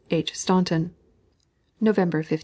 [0.09, 0.33] H.
[0.35, 0.95] STAUNTON.
[1.79, 2.39] _November 15.